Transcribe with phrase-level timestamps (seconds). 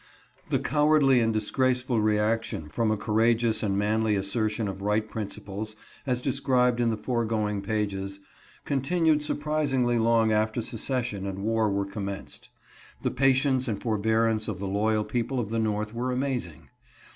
[0.49, 5.75] THE cowardly and disgraceful reaction from a cour ageous and manly assertion of right principles,
[6.07, 8.19] as described in the foregoing pages,
[8.65, 12.49] continued surprisingly long after secession and war were commenced.
[13.03, 16.69] The patience and forbearance of the loyal people of the North were amazing.